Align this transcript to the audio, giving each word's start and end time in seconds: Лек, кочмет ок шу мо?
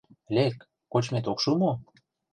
Лек, 0.35 0.57
кочмет 0.91 1.25
ок 1.31 1.39
шу 1.43 1.51
мо? 1.59 1.71